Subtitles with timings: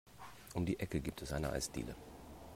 [0.55, 1.93] Um die Ecke gibt es eine Eisdiele.